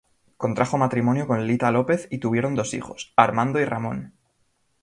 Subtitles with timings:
[0.35, 4.15] Contrajo matrimonio con Lita López y tuvieron dos hijosː Armando y Ramón.